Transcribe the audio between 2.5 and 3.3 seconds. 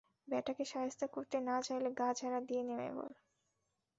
নেমে পড়ো!